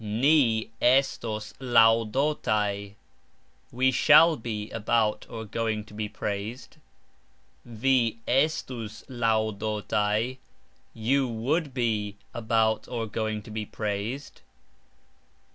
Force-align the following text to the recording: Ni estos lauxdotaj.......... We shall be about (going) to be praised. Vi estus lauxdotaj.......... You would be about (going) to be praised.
Ni 0.03 0.71
estos 0.81 1.53
lauxdotaj.......... 1.59 2.95
We 3.71 3.91
shall 3.91 4.35
be 4.35 4.71
about 4.71 5.27
(going) 5.51 5.83
to 5.85 5.93
be 5.93 6.09
praised. 6.09 6.77
Vi 7.65 8.17
estus 8.27 9.03
lauxdotaj.......... 9.07 10.39
You 10.95 11.27
would 11.27 11.75
be 11.75 12.15
about 12.33 12.87
(going) 13.11 13.43
to 13.43 13.51
be 13.51 13.67
praised. 13.67 14.41